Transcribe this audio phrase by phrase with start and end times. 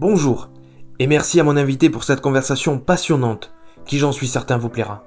[0.00, 0.48] Bonjour,
[1.00, 3.52] et merci à mon invité pour cette conversation passionnante
[3.84, 5.02] qui j'en suis certain vous plaira.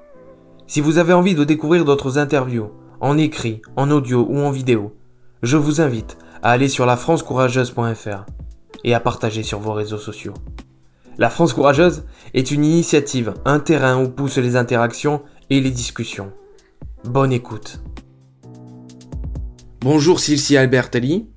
[0.66, 4.94] Si vous avez envie de découvrir d'autres interviews, en écrit, en audio ou en vidéo,
[5.42, 8.26] je vous invite à aller sur lafrancecourageuse.fr
[8.84, 10.34] et à partager sur vos réseaux sociaux.
[11.16, 12.04] La France Courageuse
[12.34, 16.32] est une initiative, un terrain où poussent les interactions et les discussions.
[17.04, 17.80] Bonne écoute.
[19.80, 21.31] Bonjour Silcia Albertelli.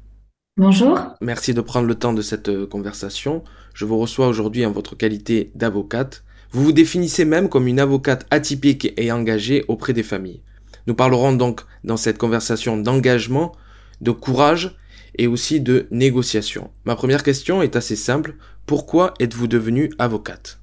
[0.58, 0.98] Bonjour.
[1.20, 3.44] Merci de prendre le temps de cette euh, conversation.
[3.74, 6.24] Je vous reçois aujourd'hui en votre qualité d'avocate.
[6.52, 10.42] Vous vous définissez même comme une avocate atypique et engagée auprès des familles.
[10.88, 13.52] Nous parlerons donc dans cette conversation d'engagement,
[14.00, 14.78] de courage
[15.18, 16.72] et aussi de négociation.
[16.86, 18.36] Ma première question est assez simple.
[18.66, 20.60] Pourquoi êtes-vous devenue avocate?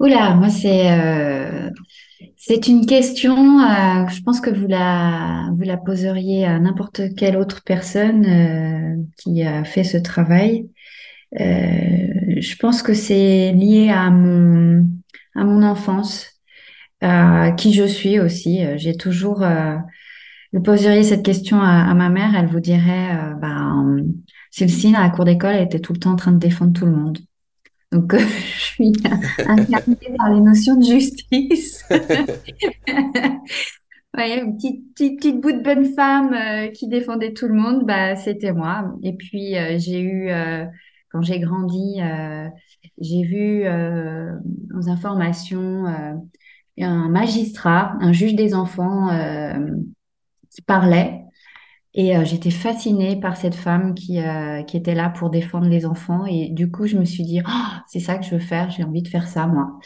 [0.00, 1.68] Oula, moi c'est euh,
[2.36, 7.62] c'est une question, euh, je pense que vous la, vous poseriez à n'importe quelle autre
[7.64, 10.68] personne euh, qui a fait ce travail.
[11.40, 14.88] Euh, je pense que c'est lié à mon,
[15.36, 16.26] enfance,
[17.00, 18.62] à qui je suis aussi.
[18.76, 19.44] J'ai toujours,
[20.52, 23.10] vous poseriez cette question à, ma mère, elle vous dirait,
[24.50, 26.86] Cécile, à la cour d'école, elle était tout le temps en train de défendre tout
[26.86, 27.18] le monde.
[27.92, 28.92] Donc, je suis
[29.46, 31.84] incarnée par les notions de justice.
[34.16, 38.16] ouais, une petite, petite, bout de bonne femme euh, qui défendait tout le monde, bah,
[38.16, 38.94] c'était moi.
[39.02, 40.66] Et puis, euh, j'ai eu, euh,
[41.10, 42.00] quand j'ai grandi,
[43.00, 45.86] j'ai vu aux informations
[46.80, 49.08] un magistrat, un juge des enfants
[50.50, 51.22] qui parlait
[51.94, 55.86] et euh, j'étais fascinée par cette femme qui, euh, qui était là pour défendre les
[55.86, 56.26] enfants.
[56.26, 58.84] Et du coup, je me suis dit, oh, c'est ça que je veux faire, j'ai
[58.84, 59.78] envie de faire ça, moi.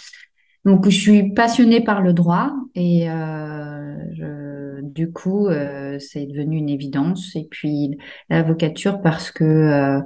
[0.65, 6.57] Donc, je suis passionnée par le droit et euh, je, du coup, euh, c'est devenu
[6.59, 7.35] une évidence.
[7.35, 7.99] Et puis,
[8.31, 10.01] l'avocature parce que, euh,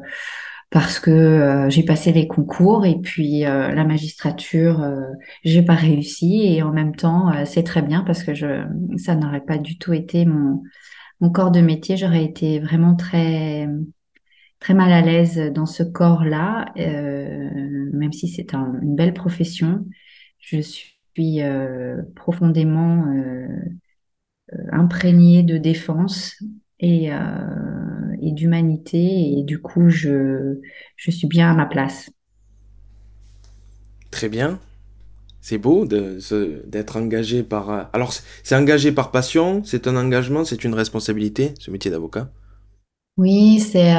[0.71, 4.85] parce que j'ai passé les concours et puis la magistrature,
[5.45, 6.43] j'ai pas réussi.
[6.45, 8.65] Et en même temps, c'est très bien parce que je,
[8.97, 10.63] ça n'aurait pas du tout été mon
[11.21, 13.69] mon corps de métier, j'aurais été vraiment très
[14.61, 19.87] très mal à l'aise dans ce corps-là, euh, même si c'est une belle profession.
[20.41, 23.47] Je suis euh, profondément euh,
[24.73, 26.37] imprégnée de défense
[26.79, 30.61] et, et d'humanité, et du coup, je,
[30.97, 32.11] je suis bien à ma place.
[34.11, 34.59] Très bien.
[35.49, 37.71] C'est beau d'être engagé par...
[37.71, 38.13] Euh, alors,
[38.43, 42.33] c'est engagé par passion, c'est un engagement, c'est une responsabilité, ce métier d'avocat?
[43.17, 43.95] Oui, c'est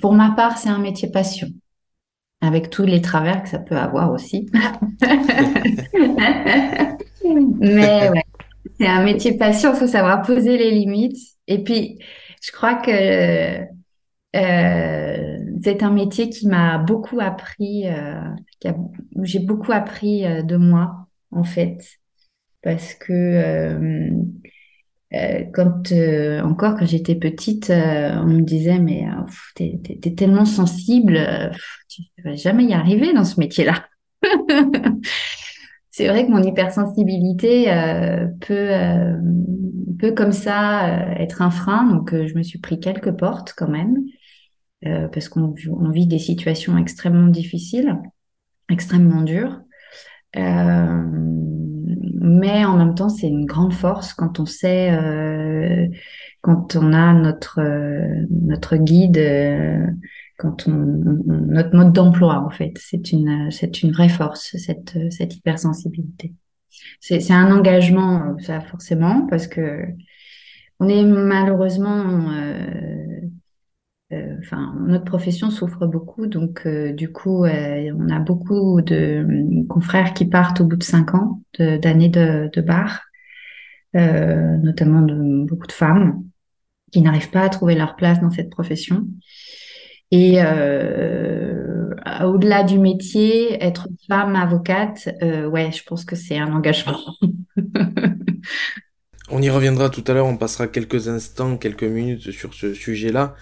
[0.00, 1.48] pour ma part, c'est un métier passion,
[2.40, 4.48] avec tous les travers que ça peut avoir aussi.
[7.24, 8.22] Mais ouais,
[8.78, 11.18] c'est un métier passion, il faut savoir poser les limites.
[11.48, 11.98] Et puis,
[12.40, 13.58] je crois que
[14.36, 15.31] euh,
[15.62, 18.20] c'est un métier qui m'a beaucoup appris, euh,
[19.22, 21.98] j'ai beaucoup appris euh, de moi en fait,
[22.62, 24.10] parce que euh,
[25.52, 25.92] quand
[26.42, 29.04] encore quand j'étais petite, on me disait mais
[29.54, 31.20] t'es es, tellement sensible,
[31.88, 33.84] tu vas jamais y arriver dans ce métier-là.
[35.90, 37.66] C'est vrai que mon hypersensibilité
[38.40, 38.70] peut
[39.98, 43.98] peut comme ça être un frein, donc je me suis pris quelques portes quand même.
[44.86, 45.54] Euh, parce qu'on
[45.90, 47.96] vit des situations extrêmement difficiles,
[48.68, 49.60] extrêmement dures.
[50.36, 51.02] Euh,
[52.20, 55.86] mais en même temps, c'est une grande force quand on sait, euh,
[56.40, 57.60] quand on a notre
[58.30, 59.20] notre guide,
[60.36, 65.36] quand on, notre mode d'emploi en fait, c'est une c'est une vraie force cette cette
[65.36, 66.32] hypersensibilité.
[66.98, 69.84] C'est c'est un engagement ça forcément parce que
[70.82, 73.11] on est malheureusement euh,
[74.40, 80.12] enfin, notre profession souffre beaucoup, donc euh, du coup, euh, on a beaucoup de confrères
[80.14, 83.02] qui partent au bout de cinq ans d'années de, bar,
[83.94, 85.02] notamment
[85.46, 86.24] beaucoup de femmes
[86.92, 89.06] qui n'arrivent pas à trouver leur place dans cette profession.
[90.10, 90.38] Et
[92.22, 96.98] au-delà du métier, être femme avocate, ouais, je pense que c'est un engagement.
[99.30, 103.34] on y reviendra tout à l'heure, on passera quelques instants, quelques minutes sur ce sujet-là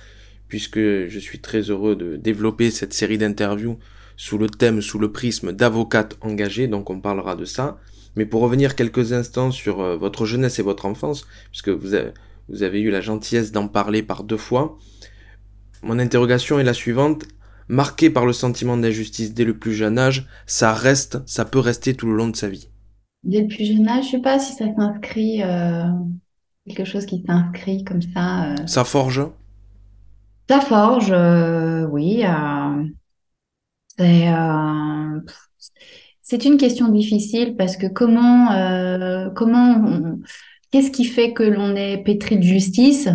[0.50, 3.79] puisque je suis très heureux de développer cette série d'interviews
[4.17, 7.79] sous le thème, sous le prisme d'avocate engagée, donc on parlera de ça.
[8.17, 12.11] Mais pour revenir quelques instants sur euh, votre jeunesse et votre enfance, puisque vous avez,
[12.50, 14.76] vous avez eu la gentillesse d'en parler par deux fois,
[15.82, 17.25] mon interrogation est la suivante.
[17.69, 21.94] Marqué par le sentiment d'injustice dès le plus jeune âge, ça reste, ça peut rester
[21.94, 22.69] tout le long de sa vie.
[23.23, 25.85] Dès le plus jeune âge, je sais pas si ça s'inscrit, euh,
[26.67, 28.50] quelque chose qui s'inscrit comme ça.
[28.50, 28.67] Euh.
[28.67, 29.23] Ça forge?
[30.50, 32.85] Ça forge, euh, oui, euh,
[33.99, 35.20] C'est euh,
[36.23, 38.49] c'est une question difficile parce que comment
[39.37, 40.17] comment
[40.73, 43.08] qu'est-ce qui fait que l'on est pétri de justice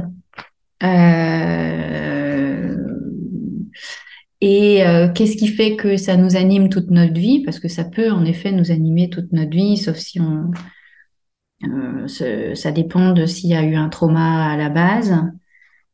[4.42, 4.84] et
[5.14, 7.44] qu'est-ce qui fait que ça nous anime toute notre vie?
[7.44, 10.52] Parce que ça peut en effet nous animer toute notre vie sauf si on
[12.08, 15.14] ça dépend de s'il y a eu un trauma à la base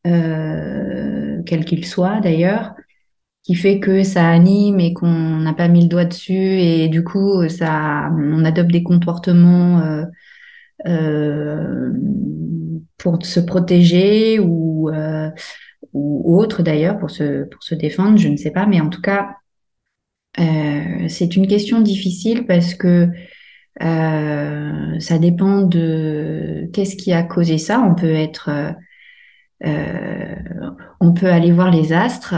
[0.04, 2.74] quel qu'il soit d'ailleurs
[3.44, 6.34] qui fait que ça anime et qu'on n'a pas mis le doigt dessus.
[6.34, 10.06] Et du coup ça on adopte des comportements euh,
[10.88, 11.92] euh,
[12.98, 15.30] pour se protéger ou euh,
[15.94, 18.66] ou autre d'ailleurs pour se pour se défendre je ne sais pas.
[18.68, 19.36] Mais en tout cas
[21.10, 23.10] c'est une question difficile parce que
[23.80, 27.82] ça dépend de qu'est-ce qui a causé ça.
[27.82, 28.50] On peut être
[29.64, 32.36] on peut aller voir les astres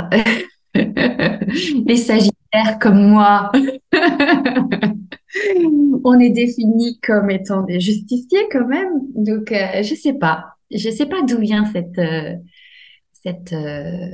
[1.85, 3.51] les Sagittaires comme moi,
[6.03, 8.89] on est définis comme étant des justiciers quand même.
[9.15, 10.55] Donc, euh, je sais pas.
[10.71, 12.35] Je sais pas d'où vient cette, euh,
[13.11, 14.11] cette, euh,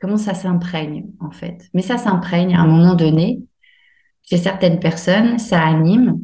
[0.00, 1.68] comment ça s'imprègne en fait.
[1.74, 3.42] Mais ça s'imprègne à un moment donné.
[4.22, 6.20] Chez certaines personnes, ça anime.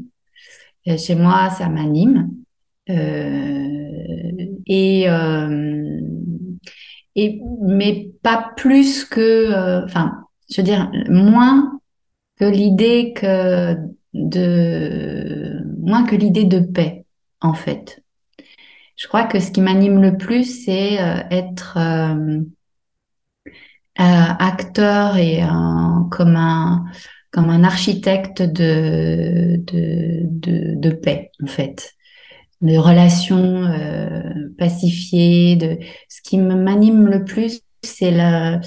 [0.84, 2.41] Chez moi, ça m'anime.
[2.88, 5.06] Et
[7.14, 11.80] et mais pas plus que, euh, enfin, je veux dire moins
[12.38, 13.76] que l'idée que
[14.14, 17.04] de moins que l'idée de paix
[17.40, 18.02] en fait.
[18.96, 22.40] Je crois que ce qui m'anime le plus, c'est euh, être euh,
[23.98, 25.40] acteur et
[26.10, 26.84] comme un
[27.30, 31.94] comme un architecte de, de, de paix en fait
[32.62, 34.22] de relations euh,
[34.56, 35.56] pacifiées.
[35.56, 35.78] De...
[36.08, 38.60] Ce qui m'anime le plus, c'est la,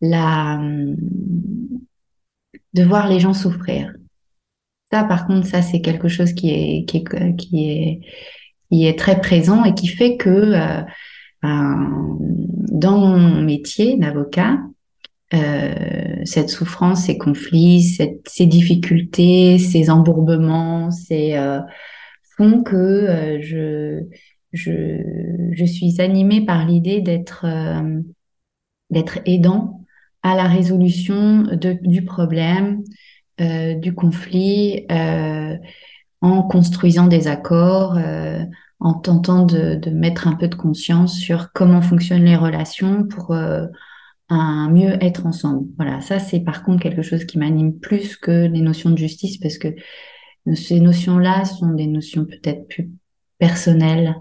[0.00, 0.60] la,
[2.74, 3.92] de voir les gens souffrir.
[4.92, 8.00] Ça, par contre, ça, c'est quelque chose qui est, qui est, qui est,
[8.70, 10.82] qui est très présent et qui fait que euh,
[11.42, 12.16] ben,
[12.70, 14.58] dans mon métier d'avocat,
[15.32, 21.60] euh, cette souffrance, ces conflits, ces difficultés, ces embourbements, ces, euh,
[22.62, 24.04] que euh, je,
[24.52, 28.00] je, je, suis animée par l'idée d'être euh,
[28.88, 29.84] d'être aidant
[30.22, 32.82] à la résolution de, du problème,
[33.40, 34.86] euh, du conflit,
[36.22, 37.98] en construisant des accords,
[38.80, 43.32] en tentant de, de, mettre un peu de conscience sur comment fonctionnent les relations pour
[43.32, 45.68] un mieux être ensemble.
[45.76, 49.38] Voilà, ça c'est par contre quelque chose qui m'anime plus que les notions de justice
[49.38, 49.68] parce que
[50.54, 52.90] ces notions-là sont des notions peut-être plus
[53.38, 54.16] personnelles.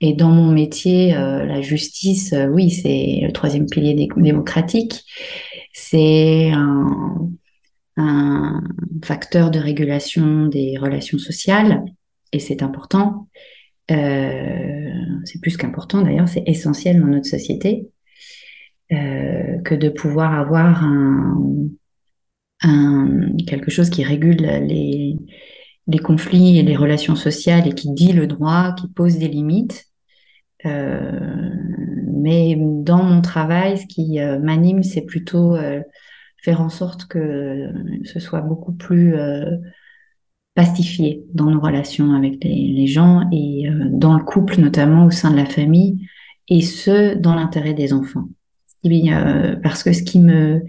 [0.00, 5.04] Et dans mon métier, euh, la justice, euh, oui, c'est le troisième pilier démocratique.
[5.72, 7.30] C'est un,
[9.04, 11.84] facteur de régulation des relations sociales
[12.32, 13.28] et c'est important.
[13.90, 14.90] Euh,
[15.24, 17.88] c'est plus qu'important d'ailleurs, c'est essentiel dans notre société
[18.90, 21.36] que de pouvoir avoir un,
[22.62, 25.16] un, quelque chose qui régule les,
[25.86, 29.86] les conflits et les relations sociales et qui dit le droit, qui pose des limites.
[30.66, 31.50] Euh,
[32.12, 35.80] mais dans mon travail, ce qui euh, m'anime, c'est plutôt euh,
[36.42, 37.70] faire en sorte que
[38.04, 39.56] ce soit beaucoup plus euh,
[40.54, 45.30] pacifié dans nos relations avec les, gens et euh, dans le couple, notamment au sein
[45.30, 46.06] de la famille,
[46.48, 48.28] et ce, dans l'intérêt des enfants.
[49.62, 50.62] parce que ce qui me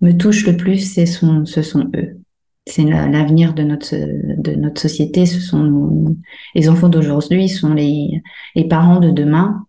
[0.00, 2.20] me touche le plus, c'est ce sont eux.
[2.68, 5.24] C'est l'avenir de notre de notre société.
[5.24, 6.16] Ce sont
[6.54, 8.22] les enfants d'aujourd'hui, sont les
[8.54, 9.66] les parents de demain.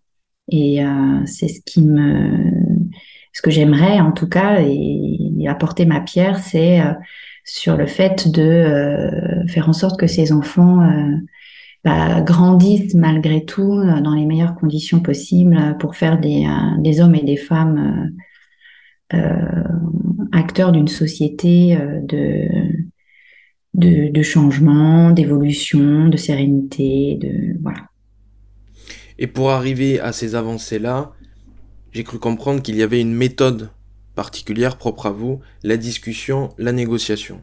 [0.50, 2.50] Et euh, c'est ce qui me
[3.32, 6.92] ce que j'aimerais en tout cas et, apporter ma pierre, c'est euh,
[7.44, 10.86] sur le fait de euh, faire en sorte que ces enfants
[11.84, 16.46] bah, grandissent malgré tout dans les meilleures conditions possibles pour faire des,
[16.80, 18.12] des hommes et des femmes
[20.32, 22.48] acteur d'une société euh, de,
[23.74, 27.88] de, de changement, d'évolution, de sérénité, de voilà.
[29.18, 31.12] Et pour arriver à ces avancées-là,
[31.92, 33.70] j'ai cru comprendre qu'il y avait une méthode
[34.14, 37.40] particulière propre à vous, la discussion, la négociation.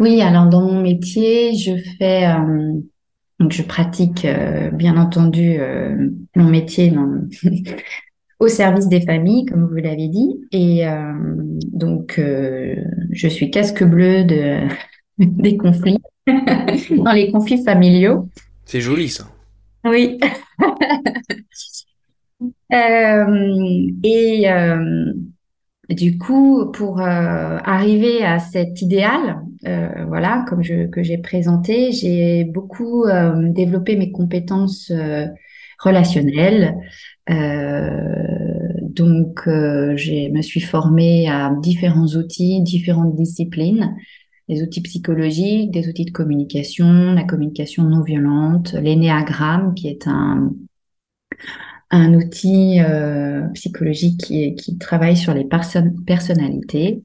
[0.00, 2.72] Oui, alors dans mon métier, je fais euh,
[3.40, 7.08] donc je pratique euh, bien entendu euh, mon métier dans,
[8.40, 10.40] au service des familles, comme vous l'avez dit.
[10.52, 11.12] Et euh,
[11.72, 12.74] donc, euh,
[13.10, 14.66] je suis casque bleu de,
[15.18, 18.28] des conflits, dans les conflits familiaux.
[18.64, 19.24] C'est joli ça.
[19.84, 20.18] Oui.
[22.72, 24.46] euh, et,
[25.90, 29.42] du coup, pour arriver à cet idéal,
[30.08, 33.04] voilà, comme je, que j'ai présenté, j'ai beaucoup
[33.50, 34.90] développé mes compétences
[35.84, 36.74] relationnelles.
[37.28, 43.94] donc, je me suis formée à différents outils, différentes disciplines
[44.48, 50.52] des outils psychologiques, des outils de communication, la communication non violente, l'énéagramme qui est un,
[51.90, 55.46] un outil euh, psychologique qui, qui, travaille sur les
[56.06, 57.02] personnalités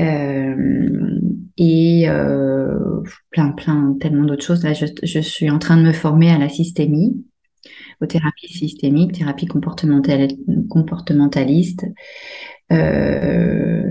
[0.00, 1.20] euh,
[1.56, 4.64] et euh, plein, plein, tellement d'autres choses.
[4.64, 7.24] Là, je, je, suis en train de me former à la systémie,
[8.00, 10.28] aux thérapies systémiques, thérapie comportemental,
[10.68, 11.86] comportementaliste,
[12.70, 13.82] euh,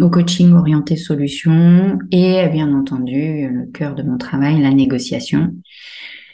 [0.00, 5.54] au coaching orienté solution et bien entendu le cœur de mon travail, la négociation.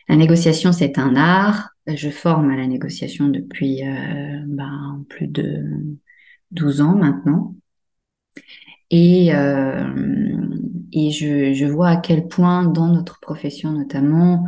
[0.08, 1.70] La négociation, c'est un art.
[1.86, 5.62] Je forme à la négociation depuis euh, ben, plus de
[6.50, 7.54] 12 ans maintenant.
[8.90, 9.88] Et, euh,
[10.92, 14.44] et je, je, vois à quel point dans notre profession notamment,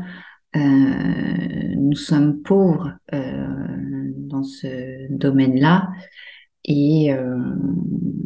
[0.56, 3.46] nous sommes pauvres euh,
[4.16, 5.88] dans ce domaine-là
[6.66, 7.36] et euh,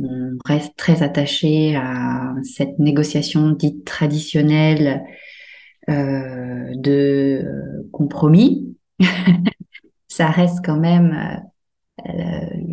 [0.03, 5.05] on reste très attaché à cette négociation dite traditionnelle
[5.91, 7.45] euh, de
[7.93, 8.77] compromis.
[10.09, 11.43] Ça reste quand même
[12.09, 12.13] euh,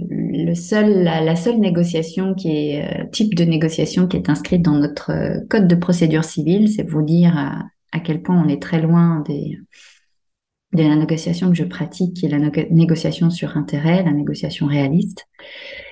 [0.10, 5.46] le seul, la, seule négociation qui est type de négociation qui est inscrite dans notre
[5.50, 10.84] code de procédure civile, c'est vous dire à, quel point on est très loin de
[10.84, 12.40] la négociation que je pratique, qui est la
[12.70, 15.26] négociation sur intérêt, la négociation réaliste,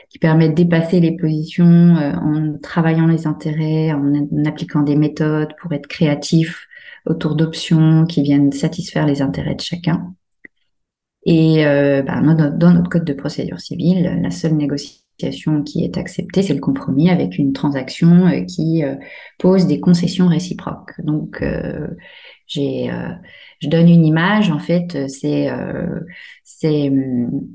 [0.09, 4.13] qui permet de dépasser les positions euh, en travaillant les intérêts, en,
[4.45, 6.67] appliquant des méthodes pour être créatif
[7.05, 10.13] autour d'options qui viennent satisfaire les intérêts de chacun.
[11.25, 15.04] Et euh, bah, dans notre code de procédure civile, la seule négociation
[15.65, 18.83] qui est acceptée, c'est le compromis avec une transaction euh, qui
[19.39, 20.93] pose des concessions réciproques.
[21.03, 21.43] Donc,
[22.47, 22.91] j'ai
[23.61, 25.99] je donne une image, en fait, euh, c'est euh,
[26.43, 27.47] c'est hum,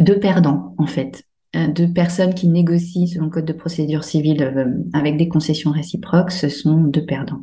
[0.00, 1.24] deux perdants, en fait.
[1.56, 6.30] Euh, deux personnes qui négocient selon le code de procédure civile avec des concessions réciproques,
[6.30, 7.42] ce sont deux perdants.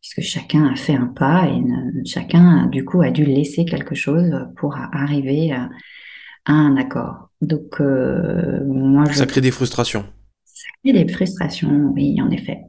[0.00, 1.62] Puisque chacun a fait un pas et
[2.06, 5.70] chacun, du coup, a dû laisser quelque chose pour arriver à,
[6.46, 7.30] un accord.
[7.46, 9.14] Donc, moi, je...
[9.14, 10.04] Ça crée des frustrations.
[10.44, 12.60] Ça crée des frustrations, oui, en effet.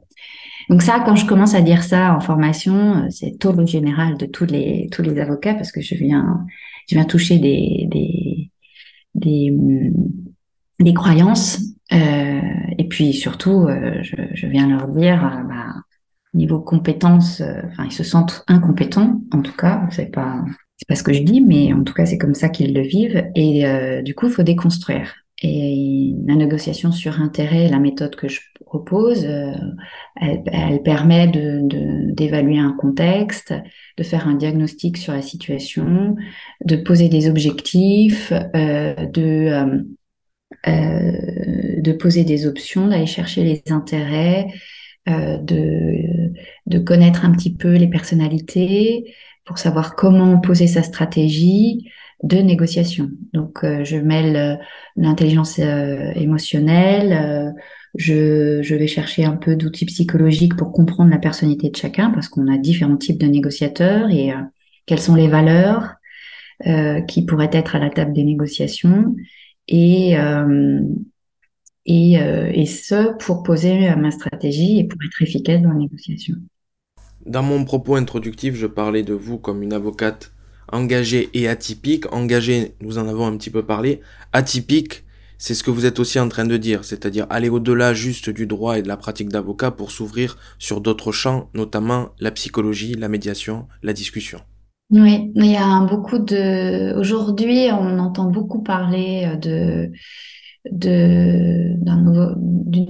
[0.68, 4.16] Donc ça, quand je commence à dire ça en formation, euh, c'est tout le général
[4.16, 6.44] de tous les tous les avocats parce que je viens
[6.88, 8.50] je viens toucher des des
[9.14, 9.92] des, mm,
[10.80, 11.60] des croyances
[11.92, 12.40] euh,
[12.78, 15.74] et puis surtout euh, je, je, viens leur dire euh, bah,
[16.34, 20.44] niveau compétences, euh, enfin ils se sentent incompétents en tout cas, c'est pas
[20.76, 22.82] c'est pas ce que je dis, mais en tout cas c'est comme ça qu'ils le
[22.82, 25.14] vivent et du coup il faut déconstruire.
[25.42, 29.52] Et la négociation sur intérêt, la méthode que je propose, euh,
[30.16, 33.52] elle, permet d'évaluer de, un contexte,
[33.98, 36.16] de faire un diagnostic sur la situation,
[36.64, 39.82] de poser des objectifs, euh, de, euh,
[40.68, 44.46] euh de poser des options, d'aller chercher les intérêts,
[45.08, 46.32] euh, de,
[46.64, 49.14] de connaître un petit peu les personnalités
[49.46, 51.88] pour savoir comment poser sa stratégie,
[52.22, 53.10] de négociation.
[53.32, 54.56] Donc, euh, je mêle euh,
[54.96, 57.54] l'intelligence euh, émotionnelle,
[57.94, 62.28] je, je, vais chercher un peu d'outils psychologiques pour comprendre la personnalité de chacun, parce
[62.28, 64.32] qu'on a différents types de négociateurs et
[64.84, 65.94] quelles sont les valeurs
[67.08, 69.14] qui pourraient être à la table des négociations.
[69.68, 70.14] Et,
[71.86, 76.34] et, et ce, pour poser ma stratégie et pour être efficace dans la négociation.
[77.26, 80.32] Dans mon propos introductif, je parlais de vous comme une avocate
[80.70, 82.04] engagé et atypique.
[82.12, 84.00] Engagé, nous en avons un petit peu parlé.
[84.32, 85.02] Atypique,
[85.36, 88.46] c'est ce que vous êtes aussi en train de dire, c'est-à-dire aller au-delà juste du
[88.46, 93.08] droit et de la pratique d'avocat pour s'ouvrir sur d'autres champs, notamment la psychologie, la
[93.08, 94.40] médiation, la discussion.
[94.90, 96.94] Oui, il y a beaucoup de.
[96.96, 99.90] Aujourd'hui, on entend beaucoup parler de
[100.72, 101.84] d'une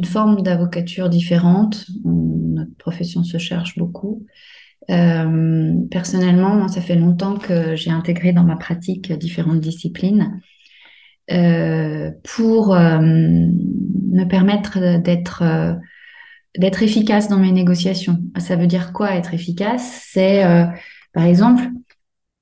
[0.05, 1.87] forme d'avocature différente.
[2.05, 4.27] Notre profession se cherche beaucoup.
[4.91, 10.41] Euh, personnellement, moi, ça fait longtemps que j'ai intégré dans ma pratique différentes disciplines
[11.33, 15.43] euh, pour euh, me permettre d'être
[16.59, 18.19] d'être efficace dans mes négociations.
[18.39, 20.01] Ça veut dire quoi être efficace?
[20.11, 20.43] C'est,
[21.13, 21.65] par exemple,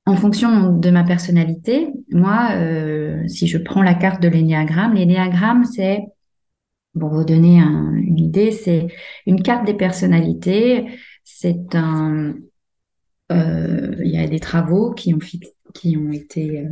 [0.07, 2.51] en fonction de ma personnalité, moi,
[3.27, 6.01] si je prends la carte de l'énéagramme, l'énéagramme, c'est,
[6.99, 8.89] pour vous donner une idée, c'est
[9.27, 10.87] une carte des personnalités
[11.25, 12.35] c'est un,
[13.33, 15.19] euh, il y a des travaux qui ont,
[15.75, 16.67] qui ont été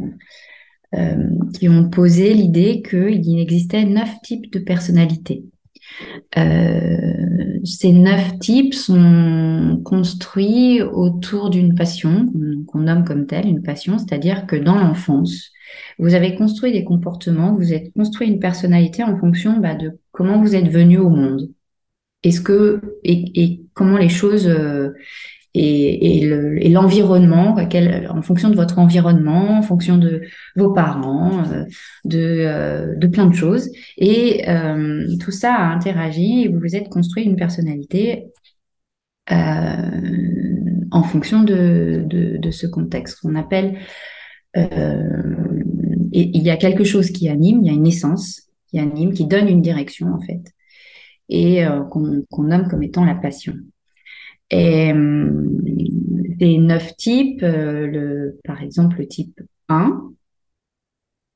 [0.95, 5.45] euh, qui ont posé l'idée qu'il existait neuf types de personnalités.
[6.39, 12.33] Euh, ces neuf types sont construits autour d'une passion
[12.67, 15.51] qu'on nomme comme telle une passion, c'est-à-dire que dans l'enfance,
[15.99, 20.41] vous avez construit des comportements, vous avez construit une personnalité en fonction bah, de comment
[20.41, 21.51] vous êtes venu au monde.
[22.23, 24.91] Est-ce que et, comment les choses euh,
[25.55, 27.57] et, l'environnement,
[28.09, 30.23] en fonction de votre environnement, en fonction de
[30.57, 31.65] vos parents, euh,
[32.05, 33.71] de, euh, de plein de choses.
[33.99, 38.27] Et euh, tout ça a interagi et vous vous êtes construit une personnalité
[39.29, 43.79] en fonction de, de, de, ce contexte qu'on appelle...
[44.55, 44.61] et
[46.13, 49.25] il y a quelque chose qui anime, il y a une essence qui anime, qui
[49.27, 50.43] donne une direction en fait,
[51.31, 53.55] et qu'on nomme comme étant la passion.
[54.53, 54.93] Et
[56.43, 60.13] des neuf types, euh, le, par exemple le type 1,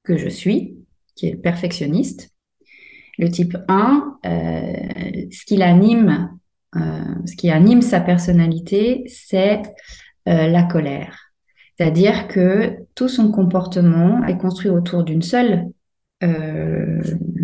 [0.02, 0.76] que je suis,
[1.14, 2.30] qui est perfectionniste.
[3.16, 6.36] Le type 1, euh, ce qui l'anime,
[6.74, 6.80] euh,
[7.24, 9.62] ce qui anime sa personnalité, c'est
[10.26, 11.32] la colère.
[11.78, 15.66] C'est-à-dire que tout son comportement est construit autour d'une seule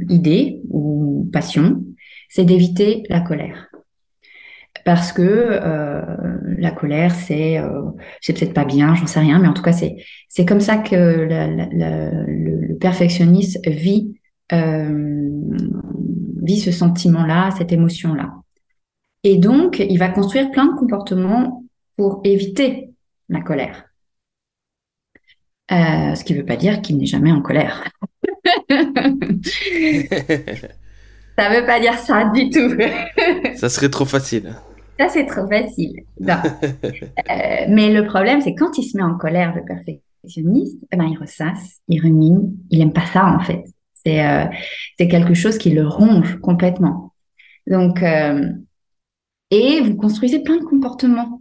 [0.08, 1.84] idée ou passion,
[2.28, 3.71] c'est d'éviter la colère
[4.84, 6.02] parce que euh,
[6.58, 7.82] la colère, c'est euh,
[8.20, 9.96] c'est peut-être pas bien, j'en sais rien, mais en tout cas, c'est
[10.28, 14.14] c'est comme ça que le, perfectionniste vit
[14.52, 15.30] euh,
[16.42, 18.32] vit ce sentiment-là, cette émotion-là.
[19.24, 21.64] Et donc, il va construire plein de comportements
[21.96, 22.90] pour éviter
[23.28, 23.84] la colère.
[25.70, 27.88] Ce qui ne veut pas dire qu'il n'est jamais en colère.
[28.68, 28.84] ça
[31.48, 32.76] ne veut pas dire ça du tout.
[33.56, 34.54] ça serait trop facile.
[34.98, 36.04] Ça, c'est trop facile.
[37.30, 41.06] Euh, mais le problème, c'est quand il se met en colère, le perfectionniste, eh ben,
[41.06, 43.64] il ressasse, il rumine, il aime pas ça, en fait.
[44.04, 44.44] C'est euh,
[44.98, 47.12] quelque chose qui le ronge complètement.
[47.66, 48.50] Donc, euh,
[49.50, 51.40] et vous construisez plein de comportements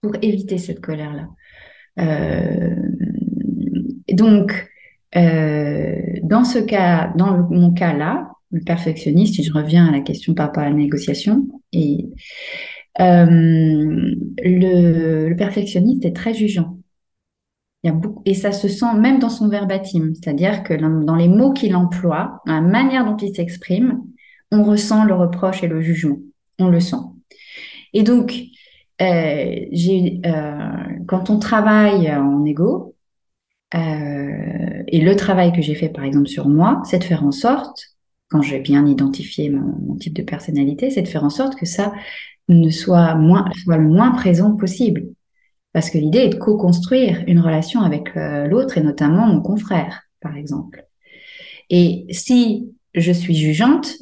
[0.00, 1.28] pour éviter cette colère-là.
[4.12, 4.68] donc,
[5.14, 10.34] dans ce cas, dans mon cas là, le perfectionniste, si je reviens à la question
[10.34, 12.06] par rapport à la négociation, et
[13.00, 16.78] euh, le, perfectionniste est très jugeant.
[18.26, 22.42] Et ça se sent même dans son verbatim, c'est-à-dire que dans les mots qu'il emploie,
[22.44, 24.02] la manière dont il s'exprime,
[24.50, 26.18] on ressent le reproche et le jugement.
[26.58, 26.96] On le sent.
[27.94, 28.42] Et donc,
[29.00, 29.64] euh,
[30.26, 30.68] euh,
[31.06, 32.94] quand on travaille en égo,
[33.74, 37.98] et le travail que j'ai fait par exemple sur moi, c'est de faire en sorte,
[38.28, 41.92] quand j'ai bien identifié mon, type de personnalité, c'est de faire en sorte que ça
[42.48, 45.08] ne soit, moins, soit le moins présent possible.
[45.72, 50.02] Parce que l'idée est de co-construire une relation avec euh, l'autre et notamment mon confrère,
[50.20, 50.84] par exemple.
[51.70, 53.94] Et si je suis jugeante,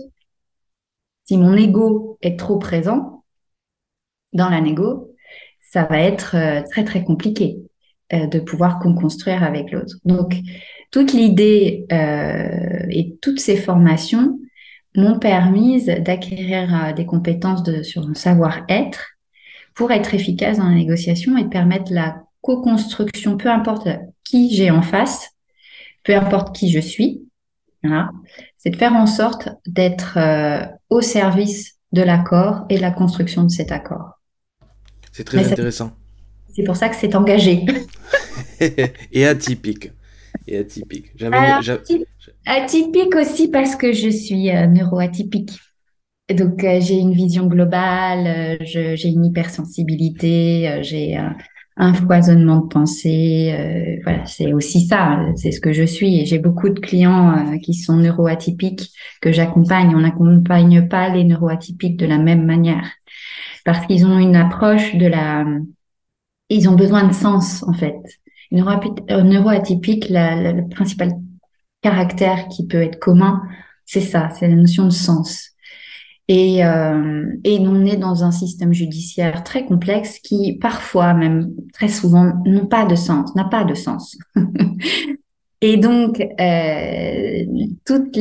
[1.25, 3.25] si mon ego est trop présent
[4.33, 5.13] dans la négo,
[5.61, 7.59] ça va être euh, très très compliqué
[8.13, 9.97] euh, de pouvoir co-construire avec l'autre.
[10.05, 10.37] Donc,
[10.93, 14.39] toute l'idée et toutes ces formations
[14.97, 19.17] m'ont permis d'acquérir euh, des compétences de, sur le savoir-être
[19.75, 23.89] pour être efficace dans la négociation et permettre la co-construction, peu importe
[24.25, 25.31] qui j'ai en face,
[26.03, 27.23] peu importe qui je suis.
[27.83, 28.11] Voilà.
[28.57, 33.45] C'est de faire en sorte d'être euh, au service de l'accord et de la construction
[33.45, 34.21] de cet accord.
[35.13, 35.93] C'est très intéressant.
[36.55, 37.65] C'est pour ça que c'est engagé.
[39.13, 39.91] et atypique.
[40.47, 41.13] Et atypique.
[42.47, 45.59] Atypique aussi parce que je suis euh, neuroatypique.
[46.31, 51.17] Donc euh, j'ai une vision globale, euh, j'ai une hypersensibilité, j'ai
[51.77, 53.99] un foisonnement de pensée.
[54.03, 56.21] voilà, c'est aussi ça, c'est ce que je suis.
[56.21, 59.95] Et j'ai beaucoup de clients qui sont neuroatypiques que j'accompagne.
[59.95, 62.91] On n'accompagne pas les neuroatypiques de la même manière
[63.67, 65.45] parce qu'ils ont une approche de la,
[66.49, 67.97] ils ont besoin de sens en fait.
[68.53, 71.11] Neuroatypique, la, le principal
[71.83, 73.43] caractère qui peut être commun,
[73.85, 75.53] c'est ça, c'est la notion de sens.
[76.29, 81.89] Et, euh, et on est dans un système judiciaire très complexe qui parfois, même très
[81.89, 84.19] souvent, n'ont pas de sens, n'a pas de sens.
[85.61, 87.45] et donc, euh,
[87.85, 88.19] toute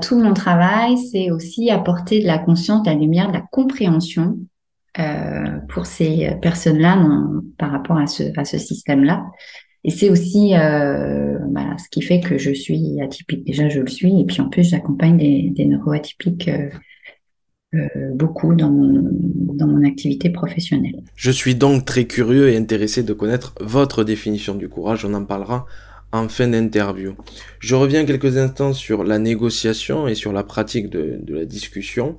[0.00, 4.38] tout mon travail, c'est aussi apporter de la conscience, de la lumière, de la compréhension
[4.98, 6.96] euh, pour ces personnes-là
[7.58, 9.26] par rapport à ce, à ce système-là.
[9.84, 13.44] Et c'est aussi euh, bah, ce qui fait que je suis atypique.
[13.44, 14.20] Déjà, je le suis.
[14.20, 16.70] Et puis en plus, j'accompagne des, des neuroatypiques euh,
[17.74, 19.08] euh, beaucoup dans mon,
[19.54, 21.02] dans mon activité professionnelle.
[21.16, 25.04] Je suis donc très curieux et intéressé de connaître votre définition du courage.
[25.04, 25.66] On en parlera
[26.12, 27.14] en fin d'interview.
[27.58, 32.18] Je reviens quelques instants sur la négociation et sur la pratique de, la discussion.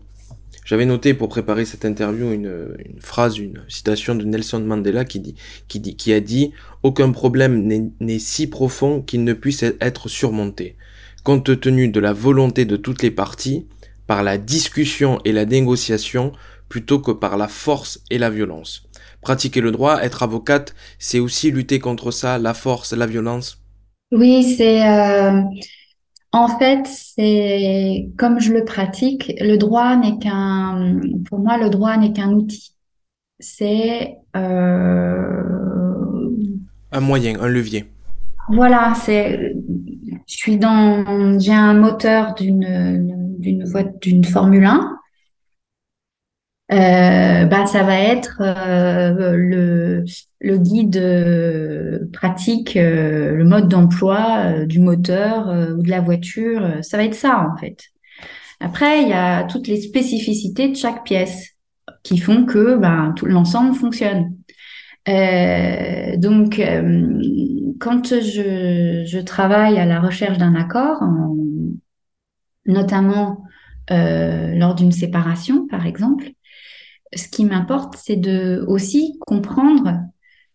[0.66, 5.36] J'avais noté pour préparer cette interview une, phrase, une citation de Nelson Mandela qui, dit,
[5.68, 10.78] qui, dit, qui a dit Aucun problème n'est si profond qu'il ne puisse être surmonté.
[11.24, 13.68] Compte tenu de la volonté de toutes les parties,
[14.08, 16.32] par la discussion et la négociation,
[16.70, 18.84] plutôt que par la force et la violence.
[19.22, 23.62] Pratiquer le droit, être avocate, c'est aussi lutter contre ça, la force, la violence
[24.12, 24.86] Oui, c'est...
[24.86, 25.42] Euh,
[26.34, 31.00] en fait, c'est comme je le pratique, le droit n'est qu'un...
[31.30, 32.76] Pour moi, le droit n'est qu'un outil.
[33.40, 34.18] C'est...
[34.36, 35.44] Euh,
[36.92, 37.86] un moyen, un levier.
[38.50, 39.56] Voilà, c'est...
[40.28, 41.38] Je suis dans...
[41.40, 43.66] J'ai un moteur d'une d'une
[44.02, 44.98] d'une Formule 1
[46.74, 50.04] euh, bah, ça va être euh, le,
[50.42, 56.84] le, guide euh, pratique, le mode d'emploi du moteur ou de la voiture.
[56.84, 57.78] Ça va être ça, en fait.
[58.60, 61.52] Après, il y a toutes les spécificités de chaque pièce
[62.02, 64.36] qui font que ben, tout l'ensemble fonctionne.
[66.18, 66.60] donc,
[67.80, 71.04] quand je, je, travaille à la recherche d'un accord,
[72.66, 73.44] notamment
[73.90, 76.32] lors d'une séparation, par exemple,
[77.16, 80.00] ce qui m'importe, c'est de aussi comprendre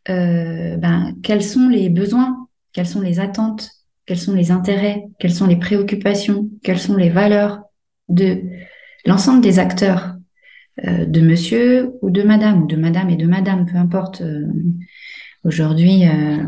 [0.08, 3.70] euh, ben, quels sont les besoins, quelles sont les attentes,
[4.06, 7.60] quels sont les intérêts, quelles sont les préoccupations, quelles sont les valeurs
[8.08, 8.42] de
[9.04, 10.16] l'ensemble des acteurs,
[10.86, 14.22] euh, de monsieur ou de madame, ou de madame et de madame, peu importe.
[14.22, 14.46] Euh,
[15.44, 16.02] aujourd'hui,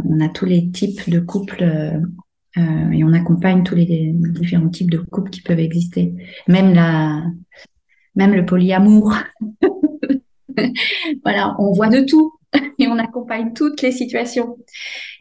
[0.04, 1.64] on a tous les types de couples
[2.56, 6.12] et on accompagne tous les différents types de couples qui peuvent exister.
[6.48, 7.22] Même la,
[8.16, 9.14] même le polyamour.
[11.24, 12.34] voilà, on voit de tout
[12.78, 14.56] et on accompagne toutes les situations.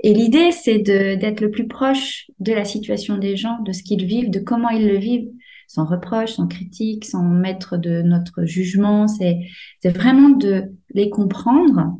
[0.04, 4.06] Et l'idée, c'est d'être le plus proche de la situation des gens, de ce qu'ils
[4.06, 5.30] vivent, de comment ils le vivent,
[5.68, 9.08] sans reproche, sans critique, sans mettre de notre jugement.
[9.08, 9.40] C'est
[9.86, 11.98] vraiment de les comprendre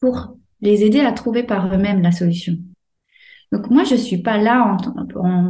[0.00, 2.56] pour les aider à trouver par eux-mêmes la solution.
[3.52, 4.76] Donc moi, je suis pas là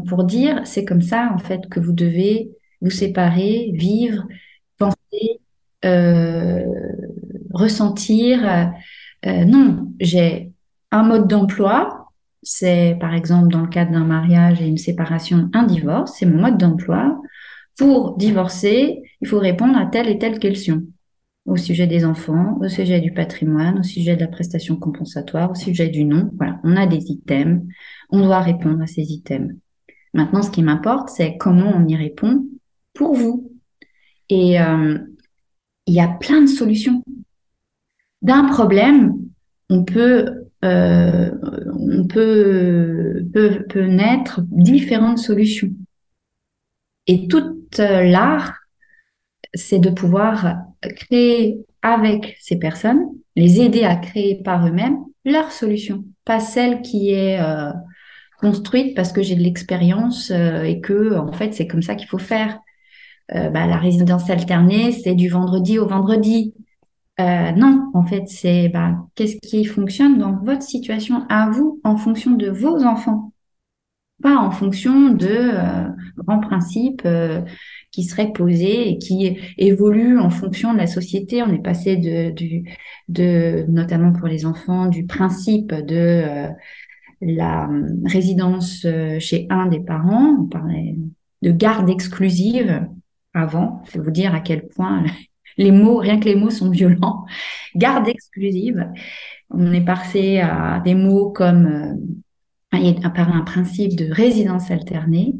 [0.08, 4.26] pour dire c'est comme ça en fait que vous devez vous séparer, vivre,
[4.76, 5.40] penser,
[7.52, 8.48] ressentir.
[8.48, 8.64] Euh,
[9.26, 10.52] euh, non, j'ai
[10.90, 12.08] un mode d'emploi.
[12.42, 16.16] C'est par exemple dans le cadre d'un mariage et une séparation, un divorce.
[16.18, 17.20] C'est mon mode d'emploi.
[17.78, 20.82] Pour divorcer, il faut répondre à telle et telle question
[21.44, 25.54] au sujet des enfants, au sujet du patrimoine, au sujet de la prestation compensatoire, au
[25.54, 26.30] sujet du nom.
[26.36, 27.62] Voilà, on a des items,
[28.10, 29.54] on doit répondre à ces items.
[30.14, 32.44] Maintenant, ce qui m'importe, c'est comment on y répond
[32.94, 33.50] pour vous.
[34.28, 34.98] Et euh,
[35.86, 37.02] il y a plein de solutions.
[38.22, 39.16] D'un problème,
[39.68, 41.30] on peut, euh,
[41.78, 45.70] on peut, peut, naître différentes solutions.
[47.06, 48.54] Et toute l'art,
[49.54, 56.04] c'est de pouvoir créer avec ces personnes, les aider à créer par eux-mêmes leur solution,
[56.24, 57.72] pas celle qui est euh,
[58.40, 62.08] construite parce que j'ai de l'expérience euh, et que en fait c'est comme ça qu'il
[62.08, 62.58] faut faire.
[63.34, 66.54] Euh, bah, la résidence alternée, c'est du vendredi au vendredi.
[67.20, 71.96] Euh, non, en fait, c'est bah, qu'est-ce qui fonctionne dans votre situation à vous en
[71.96, 73.32] fonction de vos enfants,
[74.22, 77.06] pas en fonction de euh, grands principes
[77.90, 81.42] qui seraient posés et qui évoluent en fonction de la société.
[81.42, 82.34] On est passé de,
[83.08, 86.48] de notamment pour les enfants, du principe de
[87.20, 87.70] la
[88.04, 88.86] résidence
[89.18, 90.96] chez un des parents, on parlait
[91.42, 92.86] de garde exclusive
[93.34, 93.82] avant.
[93.86, 95.04] Je vais vous dire à quel point
[95.56, 97.24] les mots, rien que les mots sont violents.
[97.74, 98.88] Garde exclusive.
[99.50, 101.94] On est passé à des mots comme euh,
[102.72, 105.34] a un principe de résidence alternée.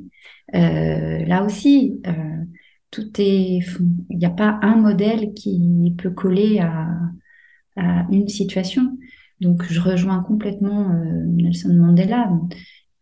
[0.55, 2.13] Euh, là aussi, euh,
[2.91, 3.61] tout est,
[4.11, 6.89] il n'y a pas un modèle qui peut coller à,
[7.77, 8.99] à, une situation.
[9.41, 12.31] Donc, je rejoins complètement euh, Nelson Mandela.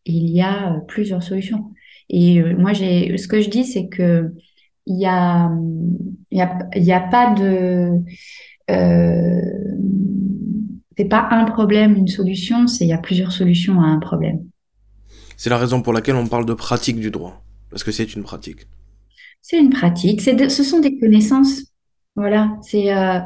[0.07, 1.73] Il y a plusieurs solutions.
[2.09, 4.33] Et moi, j'ai, ce que je dis, c'est que
[4.91, 5.51] il y a,
[6.33, 7.93] y a, y a pas de,
[8.71, 9.41] euh,
[10.99, 14.41] c'est pas un problème, une solution, c'est il y a plusieurs solutions à un problème.
[15.37, 18.25] C'est la raison pour laquelle on parle de pratique du droit, parce que c'est une
[18.25, 18.67] pratique.
[19.41, 21.63] C'est une pratique, c'est ce sont des connaissances.
[22.17, 23.21] Voilà, c'est euh,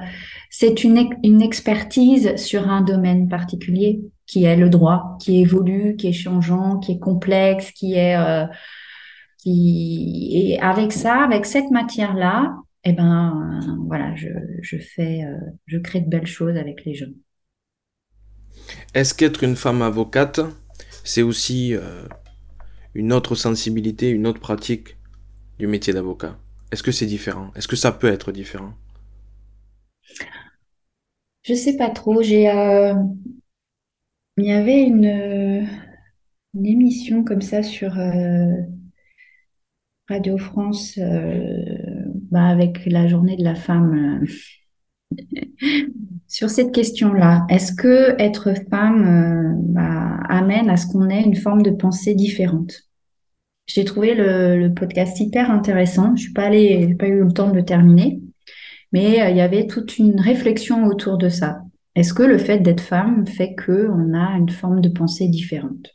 [0.50, 6.08] c'est une, une expertise sur un domaine particulier qui est le droit, qui évolue, qui
[6.08, 8.44] est changeant, qui est complexe, qui est euh,
[9.44, 14.28] et avec ça, avec cette matière-là, eh ben, voilà, je,
[14.62, 17.12] je fais, euh, je crée de belles choses avec les gens.
[18.94, 20.40] Est-ce qu'être une femme avocate,
[21.04, 21.74] c'est aussi
[22.94, 24.96] une autre sensibilité, une autre pratique
[25.58, 26.38] du métier d'avocat?
[26.72, 27.50] Est-ce que c'est différent?
[27.56, 28.74] Est-ce que ça peut être différent?
[31.42, 32.22] Je sais pas trop.
[32.22, 32.94] J'ai, euh,
[34.36, 35.66] il y avait une,
[36.54, 38.52] une émission comme ça sur euh,
[40.08, 41.62] Radio France euh,
[42.30, 44.24] bah, avec la journée de la femme
[46.28, 47.46] sur cette question-là.
[47.48, 52.84] Est-ce que être femme bah, amène à ce qu'on ait une forme de pensée différente?
[53.66, 56.14] J'ai trouvé le, podcast hyper intéressant.
[56.16, 58.20] Je suis pas allée, j'ai pas eu le temps de le terminer,
[58.92, 61.62] mais euh, il y avait toute une réflexion autour de ça.
[61.94, 65.93] Est-ce que le fait d'être femme fait que on a une forme de pensée différente?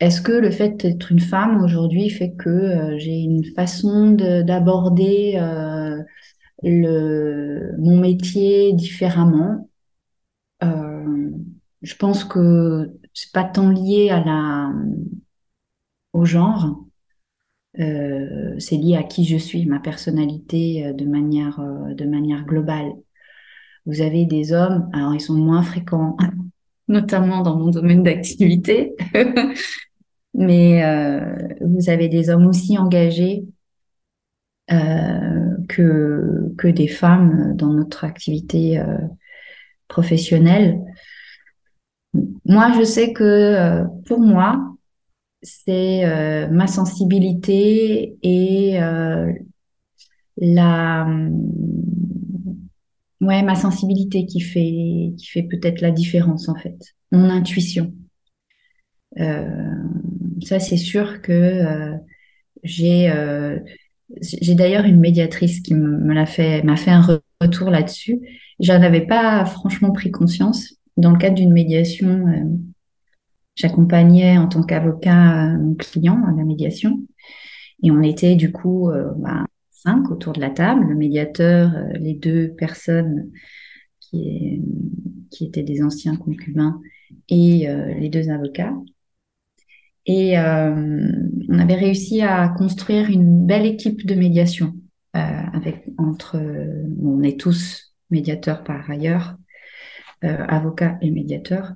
[0.00, 5.34] Est-ce que le fait d'être une femme aujourd'hui fait que euh, j'ai une façon d'aborder
[5.36, 6.02] euh,
[7.78, 9.68] mon métier différemment?
[11.82, 14.72] Je pense que c'est pas tant lié à la
[16.12, 16.84] au genre.
[17.80, 22.44] Euh, c'est lié à qui je suis, ma personnalité euh, de manière, euh, de manière
[22.44, 22.92] globale.
[23.86, 26.16] Vous avez des hommes, alors ils sont moins fréquents,
[26.88, 28.94] notamment dans mon domaine d'activité,
[30.34, 30.82] mais
[31.60, 33.44] vous avez des hommes aussi engagés
[34.68, 38.82] que, que des femmes dans notre activité
[39.88, 40.80] professionnelle.
[42.44, 44.74] Moi, je sais que pour moi,
[45.44, 49.32] c'est euh, ma sensibilité et euh,
[50.38, 51.06] la
[53.24, 56.76] ouais ma sensibilité qui fait qui fait peut-être la différence en fait.
[57.12, 57.92] Mon intuition.
[59.20, 59.74] Euh,
[60.42, 61.92] ça c'est sûr que
[62.62, 63.12] j'ai
[64.20, 68.20] j'ai d'ailleurs une médiatrice qui me l'a fait m'a fait un retour là-dessus.
[68.60, 70.74] J'en avais pas franchement pris conscience.
[70.96, 72.60] Dans le cadre d'une médiation
[73.56, 77.00] J'accompagnais en tant qu'avocat euh, mon client à la médiation.
[77.82, 79.44] Et on était du coup euh, bah,
[80.10, 83.30] autour de la table, le médiateur, euh, les deux personnes
[84.00, 84.60] qui,
[85.40, 86.80] étaient des anciens concubins
[87.28, 87.66] et
[87.98, 88.72] les deux avocats.
[90.06, 94.74] Et on avait réussi à construire une belle équipe de médiation
[95.12, 96.36] avec entre,
[97.02, 99.36] on est tous médiateurs par ailleurs,
[100.22, 101.74] avocats et médiateurs.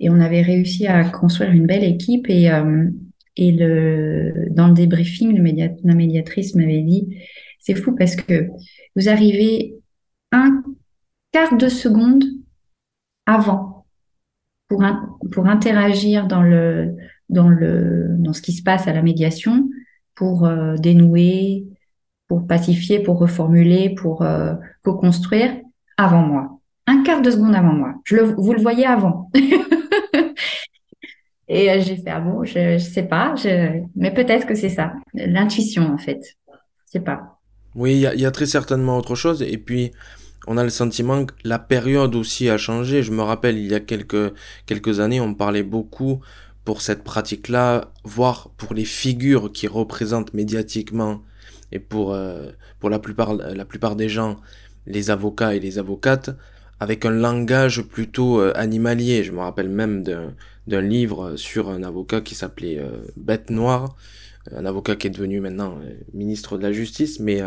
[0.00, 2.28] Et on avait réussi à construire une belle équipe.
[2.28, 2.90] Et, euh,
[3.36, 5.42] et le, dans le débriefing, le
[5.84, 7.16] la médiatrice m'avait dit,
[7.64, 8.48] c'est fou parce que
[8.94, 9.76] vous arrivez
[10.32, 10.62] un
[11.32, 12.24] quart de seconde
[13.26, 13.86] avant
[14.68, 14.84] pour,
[15.32, 16.94] pour interagir dans, le,
[17.28, 19.68] dans, le, dans ce qui se passe à la médiation,
[20.14, 21.64] pour euh, dénouer,
[22.28, 25.56] pour pacifier, pour reformuler, pour euh, co-construire
[25.96, 26.60] avant moi.
[26.86, 27.94] Un quart de seconde avant moi.
[28.04, 29.30] Je le, vous le voyez avant.
[31.48, 33.82] Et euh, j'ai fait, ah bon, je, ne sais pas, je...
[33.96, 36.20] mais peut-être que c'est ça, l'intuition en fait.
[36.48, 36.52] Je
[36.86, 37.38] sais pas.
[37.74, 39.42] Oui, il y, y, a très certainement autre chose.
[39.42, 39.92] Et puis,
[40.46, 43.02] on a le sentiment que la période aussi a changé.
[43.02, 44.32] Je me rappelle, il y a quelques,
[44.66, 46.20] quelques années, on parlait beaucoup
[46.64, 51.22] pour cette pratique-là, voire pour les figures qui représentent médiatiquement
[51.72, 54.40] et pour, euh, pour la, plupart, la plupart des gens,
[54.86, 56.30] les avocats et les avocates,
[56.80, 59.24] avec un langage plutôt euh, animalier.
[59.24, 63.96] Je me rappelle même d'un livre sur un avocat qui s'appelait euh, Bête Noire,
[64.52, 67.40] un avocat qui est devenu maintenant euh, ministre de la Justice, mais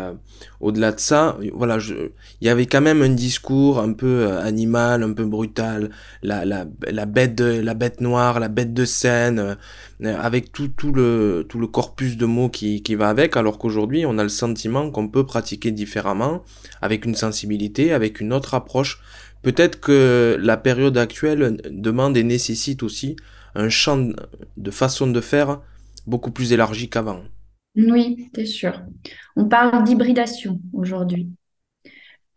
[0.60, 1.94] au-delà de ça, voilà, je,
[2.40, 5.90] il y avait quand même un discours un peu animal, un peu brutal,
[6.22, 9.56] la, la, la bête la bête noire, la bête de scène,
[10.02, 14.04] avec tout, tout, le, tout le corpus de mots qui, qui va avec, alors qu'aujourd'hui,
[14.06, 16.42] on a le sentiment qu'on peut pratiquer différemment,
[16.82, 19.00] avec une sensibilité, avec une autre approche.
[19.42, 23.16] Peut-être que la période actuelle demande et nécessite aussi
[23.54, 24.08] un champ
[24.56, 25.60] de façon de faire
[26.08, 27.22] beaucoup plus élargi qu'avant.
[27.76, 28.82] Oui, c'est sûr.
[29.36, 31.30] On parle d'hybridation aujourd'hui.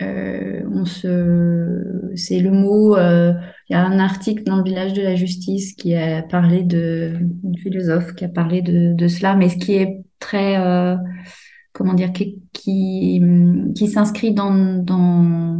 [0.01, 2.95] Euh, on se, c'est le mot.
[2.95, 3.33] Euh,
[3.69, 7.13] il y a un article dans le village de la justice qui a parlé de
[7.43, 10.95] une philosophe qui a parlé de, cela, mais ce qui est très, euh,
[11.73, 13.21] comment dire, qui qui,
[13.75, 15.59] qui s'inscrit dans, dans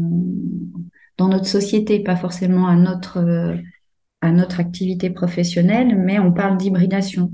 [1.17, 3.19] dans notre société, pas forcément à notre,
[4.21, 7.31] à notre activité professionnelle, mais on parle d'hybridation.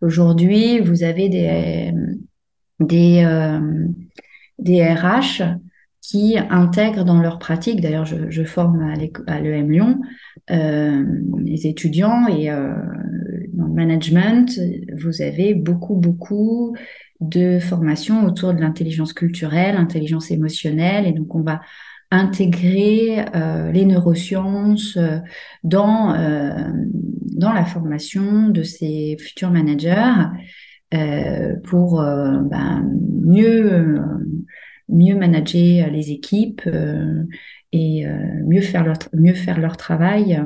[0.00, 1.92] Aujourd'hui, vous avez des,
[2.80, 3.88] des, euh,
[4.58, 5.42] des RH
[6.00, 8.94] qui intègrent dans leur pratique, d'ailleurs je, forme
[9.26, 10.00] à l'EM Lyon,
[10.50, 11.04] euh,
[11.44, 12.72] les étudiants et euh,
[13.52, 14.58] dans le management,
[14.96, 16.74] vous avez beaucoup, beaucoup
[17.20, 21.60] de formations autour de l'intelligence culturelle, intelligence émotionnelle, et donc on va
[22.10, 23.24] intégrer
[23.72, 24.98] les neurosciences
[25.62, 26.14] dans,
[27.36, 30.24] dans la formation de ces futurs managers
[31.64, 32.90] pour ben,
[33.24, 34.00] mieux,
[34.88, 36.68] mieux manager les équipes
[37.72, 38.06] et
[38.46, 40.42] mieux, faire leur, mieux faire leur travail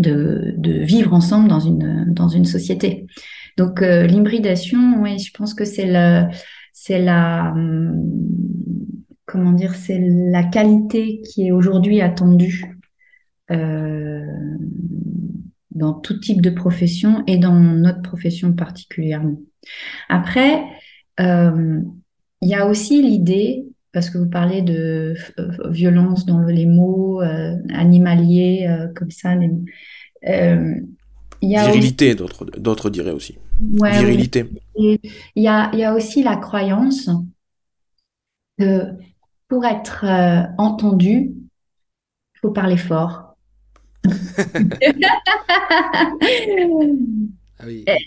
[0.00, 3.06] de, de, vivre ensemble dans une, dans une société.
[3.56, 6.30] Donc euh, l'hybridation, oui, je pense que c'est la,
[6.72, 7.94] c'est la, hum,
[9.30, 12.78] comment dire, c'est la qualité qui est aujourd'hui attendue
[13.50, 14.26] euh,
[15.70, 19.40] dans tout type de profession et dans notre profession particulièrement.
[20.08, 20.64] Après,
[21.20, 21.80] euh,
[22.42, 25.14] il y a aussi l'idée, parce que vous parlez de
[25.68, 29.50] violence dans les mots animaliers, comme ça, les,
[31.42, 33.38] Virilité, d'autres diraient aussi.
[33.60, 34.46] Virilité.
[34.76, 34.98] Il
[35.36, 37.08] y a, y a aussi la croyance
[38.58, 38.92] que
[39.50, 41.34] pour être euh, entendu,
[42.34, 43.34] il faut parler fort.
[44.06, 44.14] ah
[47.66, 47.84] oui.
[47.86, 47.98] Et,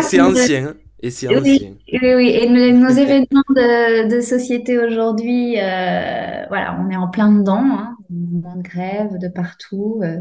[0.00, 0.68] c'est ancien.
[0.68, 0.74] Hein.
[1.04, 6.88] Et c'est oui, oui, oui, Et nos, événements de, de société aujourd'hui, euh, voilà, on
[6.88, 10.00] est en plein dedans, hein, de grève de partout.
[10.04, 10.18] Euh,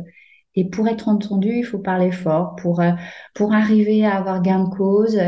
[0.56, 2.56] et pour être entendu, il faut parler fort.
[2.56, 2.92] Pour, euh,
[3.36, 5.20] pour arriver à avoir gain de cause,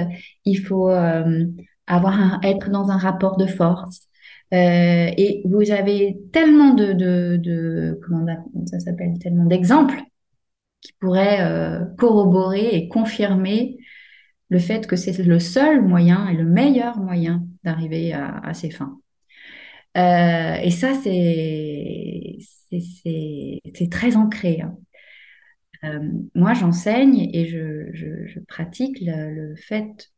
[0.46, 1.46] il faut euh,
[1.86, 4.10] avoir être dans un rapport de force.
[4.54, 8.26] Euh, et vous avez tellement de, de, comment
[8.68, 10.00] ça s'appelle, tellement d'exemples
[10.82, 13.78] qui pourraient euh, corroborer et confirmer
[14.50, 18.70] le fait que c'est le seul moyen et le meilleur moyen d'arriver à, à, ses
[18.70, 19.00] fins.
[19.98, 22.38] Euh, et ça, c'est
[23.90, 24.62] très ancré.
[24.62, 24.78] Hein.
[26.36, 30.12] Moi, j'enseigne et je, pratique le, fait,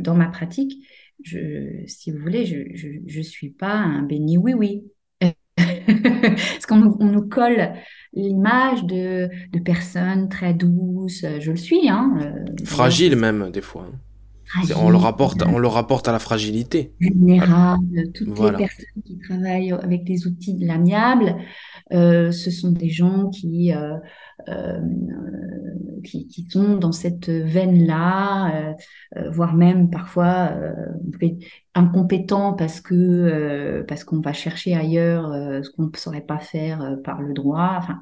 [0.00, 0.84] dans ma pratique,
[1.24, 4.84] si vous voulez, je ne suis pas un béni oui-oui.
[5.58, 7.72] Parce qu'on nous colle
[8.12, 9.28] l'image de,
[9.64, 11.88] personnes très douces, je le suis.
[11.88, 13.90] Hein, euh, Fragile même, des fois.
[14.76, 16.94] On le rapporte, on le rapporte à la fragilité.
[17.00, 18.12] Vulnérable.
[18.14, 21.36] Toutes les personnes qui travaillent avec des outils de l'amiable,
[21.92, 23.96] euh, ce sont des gens qui, euh,
[24.48, 24.80] euh,
[26.04, 28.74] qui, qui, sont dans cette veine-là,
[29.30, 30.52] voire même parfois
[31.74, 35.30] incompétents parce que parce qu'on va chercher ailleurs
[35.62, 37.74] ce qu'on ne saurait pas faire par le droit.
[37.78, 38.00] Enfin,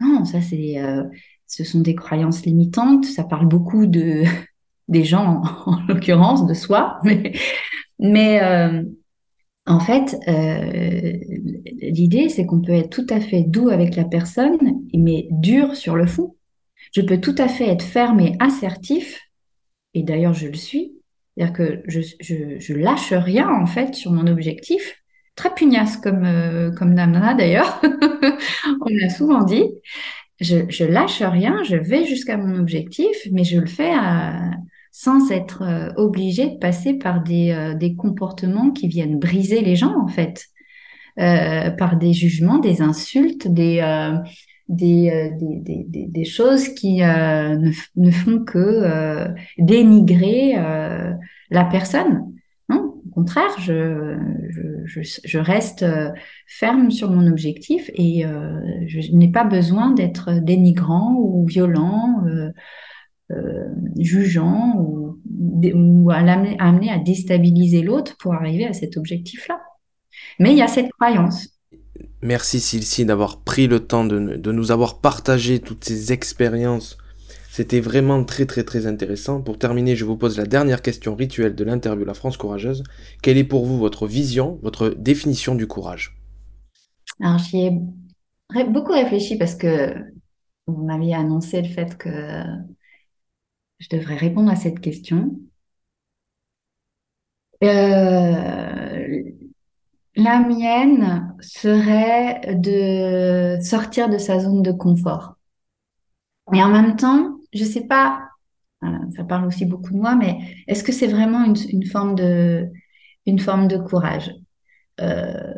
[0.00, 0.76] non, ça c'est,
[1.46, 3.06] ce sont des croyances limitantes.
[3.06, 4.24] Ça parle beaucoup de
[4.88, 7.32] des gens en, l'occurrence, de soi, mais,
[7.98, 8.82] mais euh,
[9.66, 11.12] en fait, euh,
[11.82, 14.58] l'idée, c'est qu'on peut être tout à fait doux avec la personne,
[14.94, 16.36] mais dur sur le fond.
[16.92, 19.20] Je peux tout à fait être ferme et assertif,
[19.94, 20.92] et d'ailleurs je le suis,
[21.36, 22.00] c'est-à-dire que je,
[22.58, 25.02] je, lâche rien en fait sur mon objectif,
[25.34, 27.80] très pugnace comme, euh, comme Namna d'ailleurs,
[28.80, 29.64] on l'a souvent dit.
[30.38, 34.50] Je, je lâche rien, je vais jusqu'à mon objectif, mais je le fais à,
[34.98, 39.76] sans être euh, obligé de passer par des, euh, des, comportements qui viennent briser les
[39.76, 40.46] gens, en fait,
[41.20, 43.82] euh, par des jugements, des insultes, des,
[44.70, 50.54] des, des, des, des, choses qui ne, font que dénigrer
[51.50, 52.32] la personne.
[52.70, 54.16] Non, au contraire, je,
[54.86, 55.84] je, reste
[56.46, 58.24] ferme sur mon objectif et
[58.86, 62.24] je n'ai pas besoin d'être dénigrant ou violent.
[63.32, 63.66] Euh,
[63.98, 65.18] jugeant ou,
[65.74, 69.60] ou à amener à déstabiliser l'autre pour arriver à cet objectif-là.
[70.38, 71.48] Mais il y a cette croyance.
[72.22, 76.98] Merci Silsi d'avoir pris le temps de, de, nous avoir partagé toutes ces expériences.
[77.50, 79.42] C'était vraiment très très très intéressant.
[79.42, 82.84] Pour terminer, je vous pose la dernière question rituelle de l'interview La France Courageuse.
[83.22, 86.16] Quelle est pour vous votre vision, votre définition du courage?
[87.20, 89.94] Alors j'y ai beaucoup réfléchi parce que
[90.68, 92.44] vous m'aviez annoncé le fait que
[93.78, 95.38] je devrais répondre à cette question.
[97.64, 99.22] Euh,
[100.14, 105.36] la mienne serait de sortir de sa zone de confort.
[106.52, 108.20] Mais en même temps, je ne sais pas,
[108.84, 108.86] euh,
[109.16, 110.38] ça parle aussi beaucoup de moi, mais
[110.68, 112.68] est-ce que c'est vraiment une, forme de,
[113.26, 114.30] une forme de courage?
[115.00, 115.54] Euh,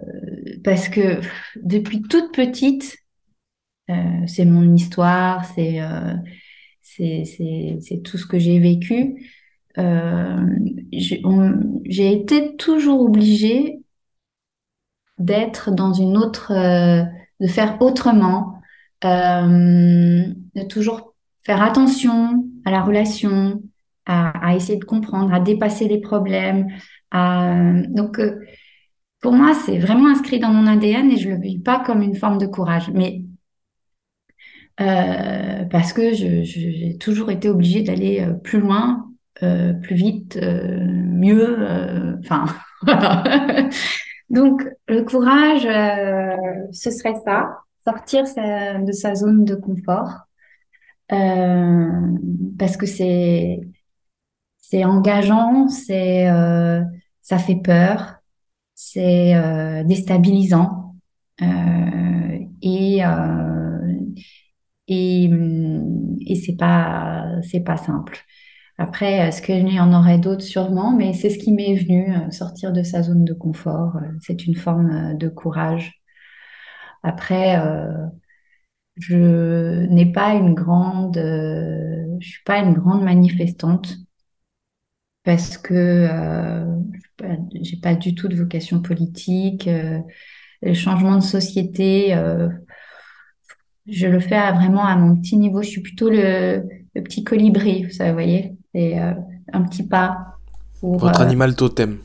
[0.64, 1.20] Parce que
[1.56, 2.96] depuis toute petite,
[4.26, 5.80] c'est mon histoire, c'est
[6.96, 9.16] c'est tout ce que j'ai vécu.
[9.78, 10.46] Euh,
[10.92, 13.80] j'ai été toujours obligée
[15.18, 17.04] d'être dans une autre, euh,
[17.40, 18.60] de faire autrement,
[19.04, 20.24] euh,
[20.54, 21.14] de toujours
[21.44, 23.62] faire attention à la relation,
[24.06, 26.66] à, essayer de comprendre, à dépasser les problèmes.
[27.12, 28.20] Donc,
[29.20, 32.16] pour moi, c'est vraiment inscrit dans mon ADN et je le vis pas comme une
[32.16, 32.90] forme de courage.
[32.94, 33.22] Mais
[34.80, 39.10] euh, parce que j'ai toujours été obligée d'aller euh, plus loin,
[39.42, 42.18] euh, plus vite, mieux.
[42.20, 42.44] Enfin,
[44.30, 45.62] Donc, le courage,
[46.72, 50.26] ce serait ça, sortir de sa zone de confort,
[51.08, 53.60] parce que c'est
[54.60, 56.26] c'est engageant, c'est
[57.22, 58.16] ça fait peur,
[58.74, 59.34] c'est
[59.86, 60.94] déstabilisant
[62.60, 63.02] et
[64.88, 65.30] et,
[66.26, 68.18] et c'est pas c'est pas simple.
[68.78, 72.30] Après, est-ce qu'il y en aurait d'autres sûrement, mais c'est ce qui m'est venu, euh,
[72.30, 73.96] sortir de sa zone de confort.
[73.96, 76.00] Euh, c'est une forme euh, de courage.
[77.02, 77.56] Après,
[78.96, 83.96] je n'ai pas une grande, je suis pas une grande manifestante
[85.24, 86.64] parce que euh,
[87.62, 89.68] j'ai pas du tout de vocation politique.
[90.62, 92.14] le changement de société,
[93.88, 95.62] je le fais vraiment à mon petit niveau.
[95.62, 96.64] Je suis plutôt le,
[96.94, 99.14] petit colibri, vous voyez, c'est euh,
[99.52, 100.36] un petit pas.
[100.80, 101.98] Pour, Votre euh, animal totem.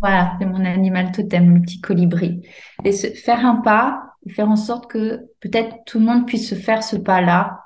[0.00, 2.42] Voilà, c'est mon animal totem, le petit colibri.
[2.84, 6.82] Et faire un pas, faire en sorte que peut-être tout le monde puisse se faire
[6.82, 7.60] ce pas-là.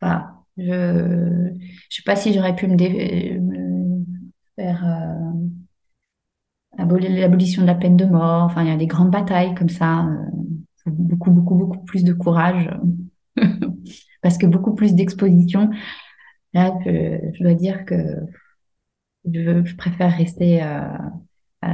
[0.00, 0.30] Voilà.
[0.56, 1.54] Je ne
[1.90, 2.76] sais pas si j'aurais pu me,
[4.56, 5.32] faire euh,
[6.78, 8.44] l'abolition de la peine de mort.
[8.44, 10.06] Enfin, il y a des grandes batailles comme ça.
[10.86, 12.68] beaucoup, beaucoup, beaucoup plus de courage
[14.24, 15.70] parce que beaucoup plus d'exposition.
[16.54, 17.94] Là, je, dois dire que
[19.30, 20.80] je, préfère rester euh,
[21.62, 21.68] euh,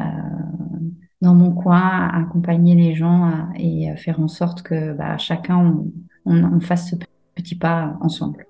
[1.20, 5.84] dans mon coin, accompagner les gens euh, et faire en sorte que bah, chacun,
[6.24, 6.96] on fasse ce
[7.36, 8.44] petit pas ensemble.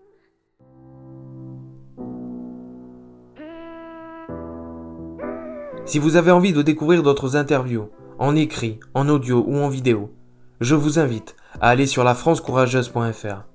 [5.84, 10.14] Si vous avez envie de découvrir d'autres interviews, en écrit, en audio ou en vidéo,
[10.62, 13.49] je vous invite à aller sur lafrancecourageuse.fr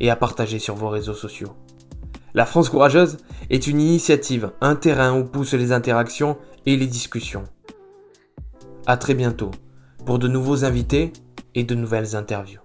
[0.00, 1.54] et à partager sur vos réseaux sociaux.
[2.34, 3.18] La France Courageuse
[3.50, 6.36] est une initiative, un terrain où poussent les interactions
[6.66, 7.44] et les discussions.
[8.86, 9.50] A très bientôt
[10.04, 11.12] pour de nouveaux invités
[11.54, 12.60] et de nouvelles interviews.